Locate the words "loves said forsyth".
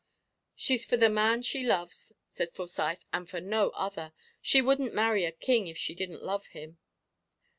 1.63-3.05